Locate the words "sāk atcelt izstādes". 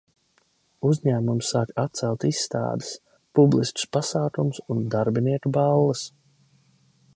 1.49-2.89